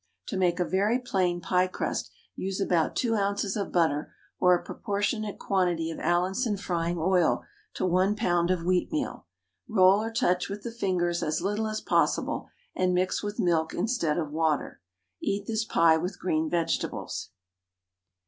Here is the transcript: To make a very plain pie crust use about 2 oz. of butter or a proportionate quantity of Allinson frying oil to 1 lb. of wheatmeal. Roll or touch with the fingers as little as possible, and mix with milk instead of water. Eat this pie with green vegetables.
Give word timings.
To 0.29 0.35
make 0.35 0.59
a 0.59 0.65
very 0.65 0.97
plain 0.97 1.41
pie 1.41 1.67
crust 1.67 2.09
use 2.35 2.59
about 2.59 2.95
2 2.95 3.13
oz. 3.13 3.55
of 3.55 3.71
butter 3.71 4.11
or 4.39 4.55
a 4.55 4.63
proportionate 4.63 5.37
quantity 5.37 5.91
of 5.91 5.99
Allinson 5.99 6.57
frying 6.57 6.97
oil 6.97 7.43
to 7.75 7.85
1 7.85 8.15
lb. 8.15 8.51
of 8.51 8.61
wheatmeal. 8.65 9.25
Roll 9.67 10.01
or 10.01 10.11
touch 10.11 10.49
with 10.49 10.63
the 10.63 10.71
fingers 10.71 11.21
as 11.21 11.39
little 11.43 11.67
as 11.67 11.81
possible, 11.81 12.49
and 12.75 12.95
mix 12.95 13.21
with 13.21 13.37
milk 13.37 13.75
instead 13.75 14.17
of 14.17 14.31
water. 14.31 14.81
Eat 15.21 15.45
this 15.45 15.65
pie 15.65 15.97
with 15.97 16.17
green 16.19 16.49
vegetables. 16.49 17.29